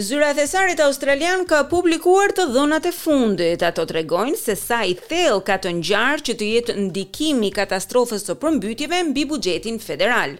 Zyra 0.00 0.28
e 0.28 0.32
thesarit 0.38 0.80
australian 0.80 1.42
ka 1.50 1.56
publikuar 1.70 2.32
të 2.32 2.44
dhënat 2.54 2.86
e 2.88 2.92
fundit. 2.98 3.60
Ato 3.68 3.84
tregojnë 3.90 4.38
se 4.42 4.54
sa 4.56 4.78
i 4.88 4.94
thellë 5.10 5.42
ka 5.48 5.58
të 5.60 5.72
ngjarë 5.80 6.24
që 6.28 6.36
të 6.40 6.48
jetë 6.54 6.76
ndikimi 6.86 7.50
i 7.50 7.54
katastrofës 7.58 8.24
së 8.24 8.36
përmbytjeve 8.44 9.02
mbi 9.10 9.26
buxhetin 9.34 9.76
federal. 9.88 10.34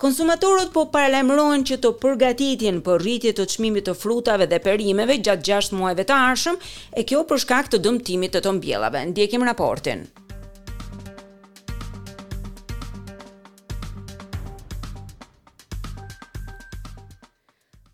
Konsumatorët 0.00 0.72
po 0.78 0.86
paralajmërohen 0.96 1.66
që 1.68 1.80
të 1.84 1.92
përgatiten 2.00 2.80
për 2.86 3.04
rritje 3.04 3.36
të 3.36 3.48
çmimit 3.52 3.90
të 3.90 3.98
frutave 4.02 4.48
dhe 4.54 4.62
perimeve 4.70 5.20
gjatë 5.26 5.50
6 5.60 5.72
muajve 5.82 6.08
të 6.12 6.18
ardhshëm, 6.30 6.60
e 6.98 7.04
kjo 7.04 7.24
për 7.32 7.44
shkak 7.46 7.68
të 7.72 7.84
dëmtimit 7.84 8.38
të 8.38 8.46
tombjellave. 8.48 9.04
Ndjekim 9.12 9.44
raportin. 9.50 10.06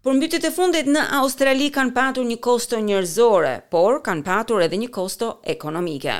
Për 0.00 0.14
e 0.32 0.48
fundit 0.48 0.86
në 0.88 1.00
Australi 1.18 1.66
kanë 1.74 1.92
patur 1.92 2.24
një 2.24 2.36
kosto 2.46 2.78
njerëzore, 2.80 3.50
por 3.74 3.98
kanë 4.06 4.24
patur 4.24 4.62
edhe 4.64 4.78
një 4.80 4.88
kosto 4.88 5.28
ekonomike. 5.44 6.14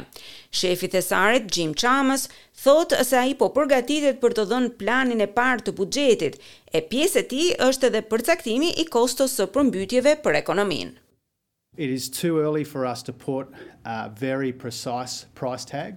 Shefi 0.53 0.85
i 0.87 0.91
Thesarit 0.93 1.49
Jim 1.57 1.73
Chamës 1.73 2.27
thotë 2.65 3.01
se 3.09 3.17
ai 3.23 3.33
po 3.41 3.49
përgatitet 3.57 4.21
për 4.21 4.37
të 4.37 4.45
dhënë 4.51 4.73
planin 4.83 5.25
e 5.25 5.29
parë 5.41 5.65
të 5.71 5.75
buxhetit, 5.81 6.37
e 6.77 6.83
pjesë 6.93 7.23
e 7.23 7.25
tij 7.33 7.49
është 7.71 7.89
edhe 7.89 8.05
përcaktimi 8.13 8.69
i 8.85 8.85
kostos 8.93 9.39
së 9.41 9.49
përmbytjeve 9.57 10.17
për 10.27 10.43
ekonominë. 10.45 10.93
It 11.79 11.89
is 11.89 12.13
too 12.21 12.37
early 12.45 12.65
for 12.69 12.85
us 12.85 13.03
to 13.09 13.15
put 13.17 13.49
a 13.87 13.97
very 14.13 14.53
precise 14.53 15.25
price 15.35 15.65
tag 15.65 15.97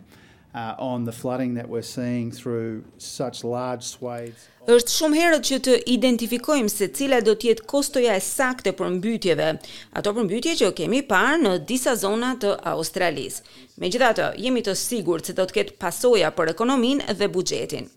uh, 0.54 0.76
on 0.78 1.04
the 1.06 1.12
flooding 1.12 1.56
that 1.56 1.68
we're 1.68 1.82
seeing 1.82 2.32
through 2.32 2.84
such 2.98 3.44
large 3.44 3.84
swathes 3.84 4.42
është 4.74 4.94
shumë 4.96 5.18
herët 5.20 5.48
që 5.50 5.58
të 5.68 5.74
identifikojmë 5.92 6.72
se 6.72 6.88
cila 6.96 7.18
do 7.28 7.34
të 7.36 7.50
jetë 7.50 7.66
kostoja 7.68 8.14
e 8.16 8.22
saktë 8.24 8.72
për 8.80 8.92
mbytyjeve, 8.94 9.48
ato 10.00 10.14
përmbytje 10.16 10.54
që 10.62 10.70
kemi 10.78 11.02
parë 11.10 11.42
në 11.42 11.52
disa 11.68 11.92
zona 12.00 12.30
të 12.40 12.54
Australisë. 12.72 13.42
Megjithatë, 13.84 14.30
jemi 14.46 14.64
të 14.64 14.78
sigurt 14.80 15.28
se 15.28 15.36
do 15.36 15.44
të 15.50 15.58
ketë 15.58 15.76
pasoja 15.84 16.32
për 16.38 16.54
ekonominë 16.54 17.18
dhe 17.20 17.28
buxhetin. 17.36 17.90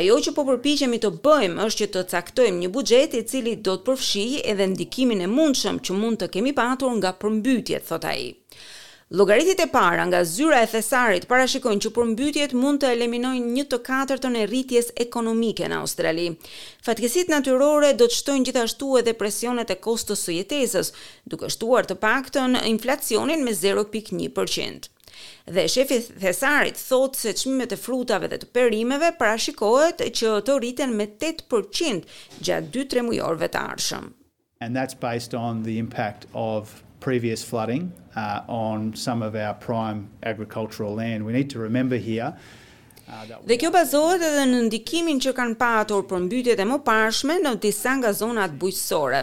Ajo 0.00 0.16
që 0.24 0.32
po 0.38 0.46
përpiqemi 0.48 0.96
të 1.04 1.12
bëjmë 1.28 1.66
është 1.68 1.80
që 1.84 1.90
të 1.98 2.06
caktojmë 2.14 2.64
një 2.64 2.72
buxhet 2.78 3.18
i 3.20 3.24
cili 3.28 3.58
do 3.60 3.76
të 3.76 3.86
përfshijë 3.90 4.40
edhe 4.54 4.70
ndikimin 4.72 5.26
e 5.26 5.32
mundshëm 5.36 5.82
që 5.84 5.98
mund 6.00 6.22
të 6.22 6.32
kemi 6.38 6.56
patur 6.56 6.96
nga 6.96 7.12
përmbytjet, 7.20 7.84
thot 7.92 8.08
ai. 8.14 8.30
Logaritit 9.10 9.58
e 9.60 9.66
para 9.66 10.04
nga 10.04 10.20
zyra 10.24 10.58
e 10.60 10.66
thesarit 10.68 11.22
parashikojnë 11.30 11.80
që 11.80 11.90
përmbytjet 11.96 12.52
mund 12.60 12.82
të 12.82 12.90
eliminojnë 12.92 13.50
një 13.54 13.62
të 13.72 13.78
katërtën 13.86 14.34
e 14.36 14.42
rritjes 14.50 14.90
ekonomike 15.04 15.64
në 15.70 15.78
Australi. 15.80 16.26
Fatkesit 16.84 17.30
natyrore 17.32 17.94
do 17.96 18.04
të 18.10 18.18
shtojnë 18.18 18.46
gjithashtu 18.50 18.90
edhe 19.00 19.14
presionet 19.22 19.70
e 19.72 19.78
kostës 19.86 20.26
së 20.28 20.34
jetesës, 20.36 20.90
duke 21.24 21.48
shtuar 21.54 21.88
të 21.88 21.96
paktën 22.02 22.58
inflacionin 22.74 23.44
me 23.48 23.56
0.1% 23.56 24.90
dhe 25.56 25.64
shefi 25.74 25.96
thesarit 26.22 26.76
thot 26.78 27.16
se 27.18 27.32
çmimet 27.34 27.72
e 27.74 27.78
frutave 27.86 28.28
dhe 28.30 28.36
të 28.38 28.46
perimeve 28.60 29.08
parashikohet 29.22 30.04
që 30.20 30.36
të 30.48 30.58
rriten 30.60 30.92
me 31.00 31.06
8% 31.06 32.12
gjatë 32.50 32.70
2-3 32.76 33.06
mujorve 33.08 33.48
të 33.56 33.64
arshëm. 33.72 34.12
And 34.60 34.76
that's 34.76 34.94
based 35.08 35.32
on 35.34 35.64
the 35.70 35.78
impact 35.84 36.28
of 36.34 36.82
previous 37.00 37.42
flooding 37.44 37.90
uh 38.16 38.42
on 38.48 38.94
some 38.94 39.22
of 39.24 39.34
our 39.34 39.54
prime 39.54 40.08
agricultural 40.22 40.94
land 40.94 41.24
we 41.24 41.32
need 41.32 41.48
to 41.50 41.58
remember 41.58 41.96
here 41.96 42.34
uh, 43.10 43.24
Dhe 43.44 43.56
kjo 43.56 43.70
bazohet 43.72 44.20
edhe 44.22 44.44
në 44.50 44.58
ndikimin 44.68 45.20
që 45.24 45.32
kanë 45.36 45.56
patur 45.60 46.02
për 46.10 46.24
mbytjet 46.26 46.60
e 46.60 46.66
më 46.68 46.76
pashme 46.84 47.38
në 47.40 47.54
disa 47.62 47.94
nga 47.96 48.10
zonat 48.12 48.52
bujësore. 48.60 49.22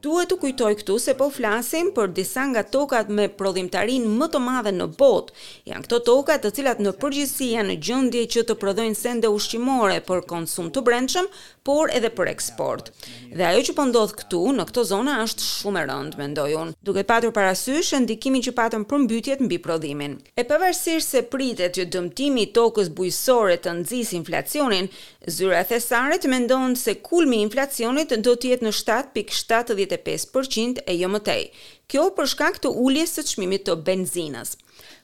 Duhet 0.00 0.30
të 0.30 0.36
kujtoj 0.44 0.68
këtu 0.78 0.94
se 1.02 1.16
po 1.18 1.26
flasim 1.34 1.88
për 1.96 2.12
disa 2.14 2.44
nga 2.52 2.62
tokat 2.62 3.10
me 3.10 3.24
prodhimtarin 3.40 4.06
më 4.14 4.28
të 4.30 4.40
madhe 4.44 4.70
në 4.76 4.86
bot, 5.00 5.32
janë 5.66 5.88
këto 5.88 5.98
tokat 6.06 6.44
të 6.46 6.52
cilat 6.60 6.78
në 6.86 6.92
përgjësia 7.02 7.64
në 7.66 7.80
gjëndje 7.88 8.22
që 8.36 8.44
të 8.46 8.56
prodhojnë 8.62 9.00
sende 9.02 9.32
ushqimore 9.36 9.98
për 10.06 10.22
konsum 10.30 10.70
të 10.70 10.86
brendshëm, 10.86 11.26
por 11.70 11.86
edhe 11.94 12.08
për 12.10 12.32
eksport. 12.32 12.88
Dhe 13.36 13.44
ajo 13.46 13.60
që 13.68 13.72
po 13.76 13.84
ndodh 13.86 14.14
këtu 14.18 14.38
në 14.56 14.62
këtë 14.70 14.82
zonë 14.88 15.12
është 15.22 15.42
shumë 15.46 15.78
e 15.78 15.82
rëndë, 15.86 16.18
mendoj 16.18 16.46
unë, 16.58 16.74
duke 16.88 17.02
patur 17.06 17.30
parasysh 17.36 17.90
ndikimin 18.02 18.42
që 18.46 18.54
patën 18.56 18.82
përmbytjet 18.90 19.40
mbi 19.46 19.58
prodhimin. 19.62 20.14
E 20.34 20.42
pavarësisht 20.50 21.08
se 21.14 21.20
pritet 21.30 21.74
që 21.78 21.84
dëmtimi 21.94 22.40
i 22.42 22.50
tokës 22.56 22.88
bujqësore 22.98 23.56
të 23.62 23.70
nxjisë 23.84 24.14
inflacionin, 24.18 24.86
zyra 25.30 25.56
e 25.60 25.64
thesarit 25.70 26.24
mendon 26.32 26.70
se 26.80 26.92
kulmi 27.06 27.36
i 27.38 27.44
inflacionit 27.46 28.10
do 28.26 28.32
të 28.34 28.44
jetë 28.54 28.64
në 28.66 28.72
7.75% 28.80 30.76
e 30.82 30.84
jo 31.04 31.08
më 31.14 31.20
tej. 31.30 31.44
Kjo 31.90 32.04
për 32.16 32.26
shkak 32.34 32.56
të 32.62 32.68
uljes 32.82 33.10
së 33.18 33.22
çmimit 33.30 33.62
të 33.68 33.74
benzinës. 33.86 34.50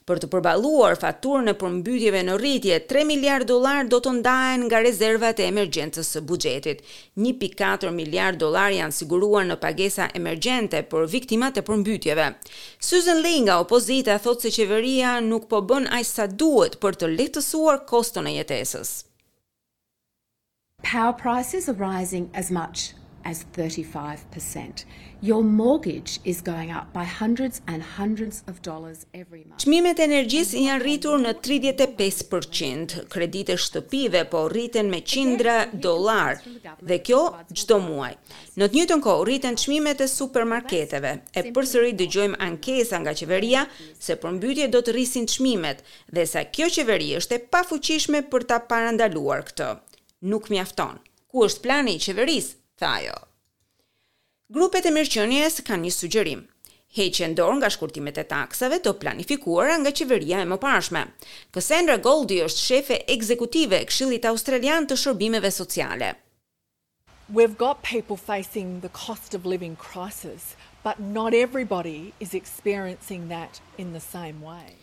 Për 0.09 0.21
të 0.23 0.27
përballuar 0.33 0.95
faturën 1.01 1.51
e 1.51 1.55
përmbytjeve 1.59 2.21
në 2.29 2.35
rritje 2.41 2.77
3 2.91 3.03
miliard 3.09 3.47
dollar 3.49 3.87
do 3.91 3.99
të 4.05 4.13
ndahen 4.19 4.65
nga 4.67 4.81
rezervat 4.85 5.41
e 5.43 5.47
emergjencës 5.51 6.11
së 6.15 6.23
buxhetit. 6.31 6.81
1.4 7.27 7.91
miliard 7.99 8.39
dollar 8.43 8.71
janë 8.77 8.95
siguruar 9.01 9.47
në 9.49 9.59
pagesa 9.63 10.09
emergjente 10.19 10.83
për 10.93 11.07
viktimat 11.15 11.59
e 11.61 11.65
përmbytjeve. 11.69 12.29
Susan 12.89 13.21
Lee 13.25 13.39
nga 13.47 13.59
opozita 13.63 14.17
thotë 14.25 14.47
se 14.49 14.55
qeveria 14.57 15.17
nuk 15.29 15.49
po 15.51 15.63
bën 15.71 15.89
aq 15.99 16.07
sa 16.11 16.27
duhet 16.27 16.79
për 16.83 16.99
të 17.01 17.11
lehtësuar 17.17 17.83
koston 17.91 18.31
e 18.33 18.37
jetesës. 18.39 18.95
Power 20.85 21.13
prices 21.19 21.67
are 21.67 21.73
rising 21.81 22.29
as 22.37 22.51
much 22.53 22.91
as 23.27 23.43
35%. 23.57 24.85
Your 25.19 25.43
mortgage 25.43 26.19
is 26.23 26.39
going 26.41 26.69
up 26.71 26.93
by 26.93 27.03
hundreds 27.03 27.61
and 27.67 27.81
hundreds 27.99 28.37
of 28.47 28.61
dollars 28.61 28.99
every 29.21 29.43
month. 29.43 29.59
Çmimet 29.63 29.99
e 29.99 30.03
energjisë 30.07 30.61
janë 30.67 30.83
rritur 30.85 31.19
në 31.19 31.33
35%. 31.47 32.93
Kredite 33.11 33.57
shtëpive 33.59 34.21
po 34.31 34.45
rriten 34.53 34.87
me 34.93 35.01
qindra 35.03 35.57
dollar 35.83 36.39
dhe 36.91 36.99
kjo 37.07 37.21
çdo 37.51 37.81
muaj. 37.87 38.13
Në 38.57 38.69
të 38.69 38.77
njëjtën 38.79 39.03
kohë 39.07 39.25
rriten 39.27 39.59
çmimet 39.63 40.01
e 40.05 40.07
supermarketeve. 40.13 41.11
E 41.37 41.43
përsëri 41.57 41.91
dëgjojmë 41.99 42.39
ankesa 42.47 43.01
nga 43.03 43.13
qeveria 43.17 43.65
se 43.99 44.15
përmbytje 44.23 44.69
do 44.73 44.79
të 44.85 44.95
rrisin 44.95 45.27
çmimet 45.33 45.83
dhe 46.15 46.23
sa 46.25 46.45
kjo 46.45 46.69
qeveri 46.77 47.11
është 47.19 47.35
e 47.35 47.43
pafuqishme 47.57 48.23
për 48.31 48.47
ta 48.53 48.61
parandaluar 48.71 49.43
këtë. 49.49 49.73
Nuk 50.31 50.47
mjafton. 50.53 51.01
Ku 51.27 51.43
është 51.43 51.61
plani 51.65 51.97
i 51.97 52.01
qeverisë 52.01 52.55
tha 52.81 52.89
ajo. 52.99 53.17
Grupet 54.55 54.85
e 54.85 54.91
mirëqenies 54.95 55.57
kanë 55.67 55.85
një 55.87 55.93
sugjerim. 55.95 56.43
Heqen 56.97 57.33
dorë 57.37 57.57
nga 57.59 57.69
shkurtimet 57.73 58.19
e 58.21 58.25
taksave 58.31 58.77
të 58.83 58.93
planifikuara 59.01 59.75
nga 59.81 59.91
qeveria 59.97 60.39
e 60.41 60.47
më 60.51 60.57
pashme. 60.63 61.01
Cassandra 61.53 61.97
Goldie 62.07 62.45
është 62.47 62.65
shefe 62.69 62.99
ekzekutive 63.15 63.81
e 63.81 63.87
Këshillit 63.91 64.29
Australian 64.31 64.87
të 64.87 64.97
Shërbimeve 65.01 65.51
Sociale. 65.51 66.13
We've 67.37 67.57
got 67.59 67.83
people 67.83 68.15
facing 68.15 68.69
the 68.79 68.89
cost 69.03 69.33
of 69.35 69.45
living 69.53 69.75
crisis, 69.75 70.55
but 70.85 71.01
not 71.19 71.33
everybody 71.35 72.13
is 72.21 72.33
experiencing 72.33 73.27
that 73.35 73.59
in 73.77 73.91
the 73.91 73.99
same 74.07 74.39
way. 74.47 74.77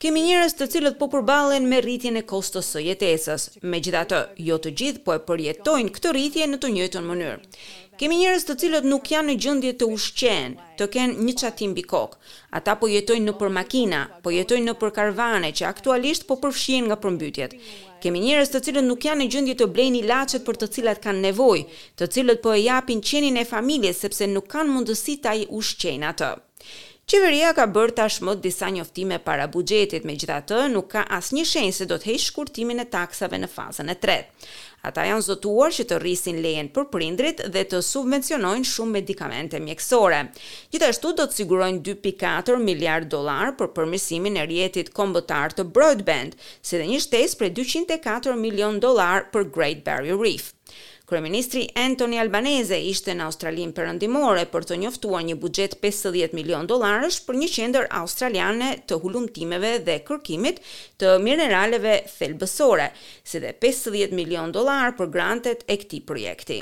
Kemi 0.00 0.22
njerëz 0.24 0.54
të 0.56 0.66
cilët 0.72 0.94
po 0.96 1.10
përballen 1.12 1.66
me 1.68 1.82
rritjen 1.84 2.14
e 2.16 2.22
kostos 2.28 2.70
së 2.72 2.80
jetesës, 2.86 3.42
megjithatë 3.68 4.20
jo 4.46 4.56
të 4.64 4.70
gjithë 4.80 5.02
po 5.04 5.12
e 5.12 5.20
përjetojnë 5.28 5.92
këtë 5.92 6.12
rritje 6.16 6.46
në 6.48 6.60
të 6.62 6.70
njëjtën 6.76 7.04
mënyrë. 7.04 7.34
Kemi 8.00 8.16
njerëz 8.22 8.46
të 8.48 8.56
cilët 8.62 8.88
nuk 8.88 9.10
janë 9.12 9.28
në 9.28 9.36
gjendje 9.44 9.74
të 9.82 9.90
ushqenë, 9.92 10.68
të 10.80 10.88
kenë 10.94 11.26
një 11.26 11.34
çatim 11.42 11.74
bikok. 11.76 12.16
Ata 12.60 12.78
po 12.80 12.88
jetojnë 12.88 13.26
nëpër 13.28 13.52
makina, 13.60 14.00
po 14.24 14.32
jetojnë 14.32 14.70
nëpër 14.70 14.94
karvane, 15.02 15.52
që 15.52 15.68
aktualisht 15.68 16.24
po 16.30 16.40
përfshihen 16.46 16.88
nga 16.88 16.96
përmbytjet. 17.04 17.58
Kemi 18.00 18.24
njerëz 18.24 18.54
të 18.54 18.64
cilët 18.70 18.88
nuk 18.88 19.04
janë 19.04 19.26
në 19.26 19.32
gjendje 19.36 19.58
të 19.60 19.70
blejnë 19.76 20.00
ilaçet 20.00 20.48
për 20.48 20.62
të 20.62 20.70
cilat 20.78 21.04
kanë 21.04 21.26
nevojë, 21.28 21.68
të 22.00 22.10
cilët 22.16 22.40
po 22.46 22.56
e 22.56 22.62
japin 22.70 23.04
qenin 23.10 23.36
e 23.36 23.44
familjes 23.52 24.00
sepse 24.06 24.32
nuk 24.32 24.48
kanë 24.56 24.78
mundësi 24.78 25.20
t'i 25.26 25.44
ushqen 25.60 26.08
atë. 26.14 26.32
Qeveria 27.10 27.48
ka 27.58 27.64
bërë 27.66 27.94
tashmë 27.98 28.32
disa 28.42 28.68
njoftime 28.70 29.16
para 29.24 29.48
buxhetit, 29.50 30.04
megjithatë 30.06 30.58
nuk 30.70 30.92
ka 30.92 31.00
asnjë 31.16 31.42
shenjë 31.52 31.72
se 31.78 31.86
do 31.90 31.96
të 31.98 32.12
heqë 32.12 32.22
shkurtimin 32.24 32.78
e 32.78 32.84
taksave 32.92 33.40
në 33.42 33.48
fazën 33.50 33.90
e 33.90 33.96
tretë. 34.04 34.52
Ata 34.90 35.08
janë 35.08 35.24
zotuar 35.26 35.74
që 35.74 35.88
të 35.90 35.98
rrisin 36.04 36.38
lejen 36.44 36.68
për 36.76 36.86
prindrit 36.92 37.42
dhe 37.56 37.64
të 37.72 37.80
subvencionojnë 37.82 38.68
shumë 38.74 38.94
medikamente 39.00 39.58
mjekësore. 39.64 40.20
Gjithashtu 40.70 41.12
do 41.18 41.26
të 41.32 41.38
sigurojnë 41.40 41.82
2.4 41.90 42.62
miliard 42.70 43.10
dolar 43.16 43.56
për 43.58 43.72
përmirësimin 43.80 44.38
e 44.38 44.46
rjetit 44.52 44.94
kombëtar 45.00 45.58
të 45.58 45.66
Broadband, 45.74 46.38
si 46.62 46.78
dhe 46.78 46.86
një 46.94 47.02
shtesë 47.08 47.42
për 47.42 47.50
204 47.58 48.38
milion 48.46 48.78
dolar 48.86 49.26
për 49.34 49.50
Great 49.58 49.82
Barrier 49.90 50.22
Reef. 50.22 50.52
Kryeministri 51.10 51.64
Anthony 51.74 52.20
Albanese 52.22 52.76
ishte 52.86 53.16
në 53.18 53.24
Australinë 53.26 53.74
perëndimore 53.74 54.44
për 54.52 54.66
të 54.68 54.76
njoftuar 54.78 55.24
një 55.26 55.34
buxhet 55.42 55.72
50 55.82 56.36
milion 56.38 56.68
dollarësh 56.70 57.16
për 57.26 57.38
një 57.40 57.46
qendër 57.50 57.86
australiane 58.00 58.68
të 58.86 58.98
hulumtimeve 59.02 59.72
dhe 59.88 59.96
kërkimit 60.06 60.60
të 61.02 61.16
mineraleve 61.24 61.96
thelbësore, 62.12 62.84
si 63.26 63.40
dhe 63.42 63.50
50 63.66 64.14
milion 64.20 64.52
dollar 64.54 64.94
për 65.00 65.10
grantet 65.18 65.64
e 65.66 65.76
këtij 65.82 66.00
projekti. 66.12 66.58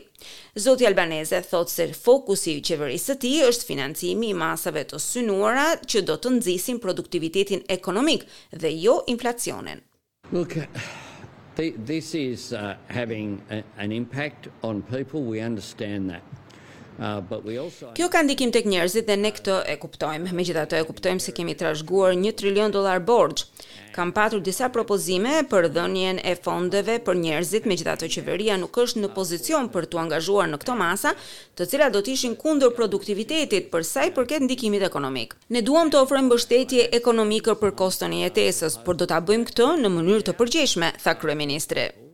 Zoti 0.69 0.89
Albanese 0.89 1.43
thotë 1.51 1.75
se 1.75 1.87
fokusi 2.07 2.55
i 2.57 2.63
qeverisë 2.71 3.11
së 3.11 3.19
tij 3.27 3.45
është 3.51 3.69
financimi 3.69 4.31
i 4.33 4.39
masave 4.47 4.87
të 4.89 5.03
synuara 5.11 5.67
që 5.85 6.03
do 6.09 6.17
të 6.25 6.33
nxisin 6.39 6.81
produktivitetin 6.87 7.67
ekonomik 7.77 8.25
dhe 8.57 8.73
jo 8.89 8.97
inflacionin. 9.13 9.85
Okay. 10.33 10.67
this 11.59 12.15
is 12.15 12.53
uh, 12.53 12.77
having 12.89 13.43
a, 13.51 13.65
an 13.79 13.91
impact 13.91 14.47
on 14.63 14.81
people. 14.83 15.25
We 15.25 15.41
understand 15.41 16.09
that. 16.11 16.23
Uh, 16.99 17.23
Kjo 17.95 18.09
ka 18.11 18.21
ndikim 18.27 18.51
tek 18.53 18.65
njerëzit 18.67 19.07
dhe 19.07 19.15
ne 19.21 19.31
këtë 19.31 19.55
e 19.71 19.77
kuptojmë. 19.79 20.33
Megjithatë, 20.35 20.81
e 20.81 20.87
kuptojmë 20.89 21.23
se 21.23 21.31
kemi 21.37 21.53
trashëguar 21.55 22.17
1 22.19 22.33
trilion 22.41 22.73
dollar 22.75 22.99
borxh. 23.07 23.45
Kam 23.95 24.11
patur 24.13 24.41
disa 24.43 24.67
propozime 24.75 25.45
për 25.47 25.69
dhënien 25.77 26.19
e 26.19 26.35
fondeve 26.43 26.97
për 27.07 27.21
njerëzit, 27.23 27.69
megjithatë 27.71 28.09
qeveria 28.17 28.57
nuk 28.59 28.75
është 28.83 29.05
në 29.05 29.13
pozicion 29.15 29.69
për 29.71 29.87
t'u 29.93 30.01
angazhuar 30.03 30.51
në 30.51 30.59
këtë 30.65 30.77
masa, 30.83 31.15
të 31.55 31.69
cilat 31.71 31.95
do 31.95 32.03
të 32.03 32.13
ishin 32.17 32.35
kundër 32.43 32.75
produktivitetit 32.75 33.71
për 33.71 33.87
sa 33.93 34.09
i 34.09 34.11
përket 34.19 34.49
ndikimit 34.49 34.83
ekonomik. 34.91 35.39
Ne 35.55 35.63
duam 35.63 35.95
të 35.95 36.03
ofrojmë 36.03 36.27
mbështetje 36.33 36.89
ekonomike 36.99 37.55
për 37.63 37.77
koston 37.79 38.19
e 38.19 38.25
jetesës, 38.27 38.81
por 38.83 38.99
do 38.99 39.07
ta 39.07 39.23
bëjmë 39.23 39.53
këtë 39.53 39.71
në 39.85 39.95
mënyrë 40.01 40.27
të 40.33 40.37
përgjithshme, 40.43 40.93
tha 41.07 41.15
kryeministri. 41.23 42.08